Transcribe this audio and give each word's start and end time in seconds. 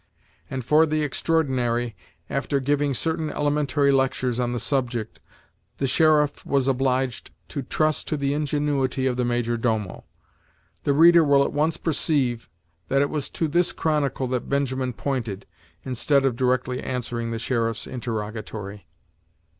and 0.49 0.65
for 0.65 0.87
the 0.87 1.03
extraordinary, 1.03 1.95
after 2.27 2.59
giving 2.59 2.91
certain 2.91 3.29
elementary 3.29 3.91
lectures 3.91 4.39
on 4.39 4.51
the 4.51 4.59
subject, 4.59 5.19
the 5.77 5.85
sheriff 5.85 6.43
was 6.43 6.67
obliged 6.67 7.29
to 7.47 7.61
trust 7.61 8.07
to 8.07 8.17
the 8.17 8.33
ingenuity 8.33 9.05
of 9.05 9.15
the 9.15 9.23
major 9.23 9.57
domo. 9.57 10.03
The 10.85 10.93
reader 10.95 11.23
will 11.23 11.43
at 11.43 11.53
once 11.53 11.77
perceive, 11.77 12.49
that 12.87 13.03
it 13.03 13.11
was 13.11 13.29
to 13.29 13.47
this 13.47 13.71
chronicle 13.71 14.25
that 14.29 14.49
Benjamin 14.49 14.93
pointed, 14.93 15.45
instead 15.85 16.25
of 16.25 16.35
directly 16.35 16.81
answering 16.81 17.29
the 17.29 17.37
sheriff's 17.37 17.85
interrogatory. 17.85 18.87